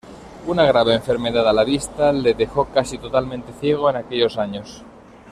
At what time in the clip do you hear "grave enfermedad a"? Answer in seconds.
0.65-1.53